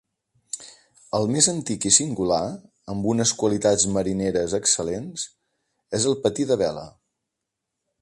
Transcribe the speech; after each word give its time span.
El 1.17 1.27
més 1.35 1.49
antic 1.51 1.85
i 1.89 1.91
singular, 1.97 2.41
amb 2.95 3.07
unes 3.13 3.35
qualitats 3.43 3.87
marineres 3.99 4.59
excel·lents, 4.63 5.29
és 6.01 6.13
el 6.15 6.21
patí 6.27 6.53
de 6.55 6.63
vela. 6.67 6.93